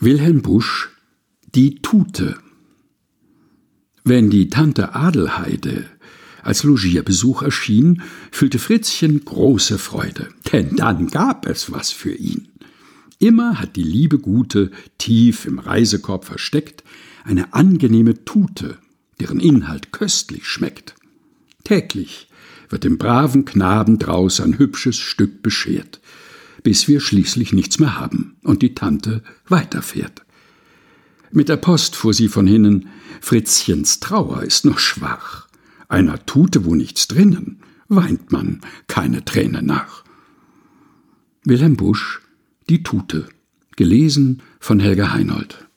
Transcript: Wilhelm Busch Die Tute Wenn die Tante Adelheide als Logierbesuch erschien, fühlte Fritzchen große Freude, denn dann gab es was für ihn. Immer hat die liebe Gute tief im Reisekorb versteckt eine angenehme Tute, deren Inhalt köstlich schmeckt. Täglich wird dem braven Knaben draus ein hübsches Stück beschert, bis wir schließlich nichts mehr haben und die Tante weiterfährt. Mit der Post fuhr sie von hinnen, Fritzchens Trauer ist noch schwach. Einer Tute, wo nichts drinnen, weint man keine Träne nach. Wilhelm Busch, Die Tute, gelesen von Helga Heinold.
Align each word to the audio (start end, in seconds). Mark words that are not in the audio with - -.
Wilhelm 0.00 0.42
Busch 0.42 0.90
Die 1.56 1.82
Tute 1.82 2.38
Wenn 4.04 4.30
die 4.30 4.48
Tante 4.48 4.94
Adelheide 4.94 5.86
als 6.44 6.62
Logierbesuch 6.62 7.42
erschien, 7.42 8.02
fühlte 8.30 8.60
Fritzchen 8.60 9.24
große 9.24 9.76
Freude, 9.76 10.28
denn 10.52 10.76
dann 10.76 11.08
gab 11.08 11.46
es 11.46 11.72
was 11.72 11.90
für 11.90 12.14
ihn. 12.14 12.46
Immer 13.18 13.58
hat 13.58 13.74
die 13.74 13.82
liebe 13.82 14.20
Gute 14.20 14.70
tief 14.98 15.46
im 15.46 15.58
Reisekorb 15.58 16.26
versteckt 16.26 16.84
eine 17.24 17.52
angenehme 17.52 18.24
Tute, 18.24 18.78
deren 19.18 19.40
Inhalt 19.40 19.90
köstlich 19.90 20.46
schmeckt. 20.46 20.94
Täglich 21.64 22.28
wird 22.68 22.84
dem 22.84 22.98
braven 22.98 23.44
Knaben 23.44 23.98
draus 23.98 24.40
ein 24.40 24.58
hübsches 24.58 24.96
Stück 24.96 25.42
beschert, 25.42 26.00
bis 26.62 26.86
wir 26.86 27.00
schließlich 27.00 27.52
nichts 27.52 27.80
mehr 27.80 27.98
haben 27.98 28.37
und 28.48 28.62
die 28.62 28.74
Tante 28.74 29.22
weiterfährt. 29.46 30.22
Mit 31.30 31.50
der 31.50 31.58
Post 31.58 31.96
fuhr 31.96 32.14
sie 32.14 32.28
von 32.28 32.46
hinnen, 32.46 32.88
Fritzchens 33.20 34.00
Trauer 34.00 34.42
ist 34.42 34.64
noch 34.64 34.78
schwach. 34.78 35.48
Einer 35.88 36.24
Tute, 36.24 36.64
wo 36.64 36.74
nichts 36.74 37.08
drinnen, 37.08 37.60
weint 37.88 38.32
man 38.32 38.62
keine 38.86 39.24
Träne 39.24 39.62
nach. 39.62 40.02
Wilhelm 41.44 41.76
Busch, 41.76 42.22
Die 42.70 42.82
Tute, 42.82 43.28
gelesen 43.76 44.42
von 44.60 44.80
Helga 44.80 45.12
Heinold. 45.12 45.67